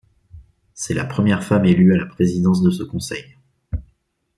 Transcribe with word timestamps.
C'est 0.73 0.95
la 0.95 1.05
première 1.05 1.43
femme 1.43 1.65
élue 1.67 1.93
à 1.93 1.97
la 1.97 2.07
présidence 2.07 2.63
de 2.63 2.71
ce 2.71 2.81
conseil. 2.81 3.37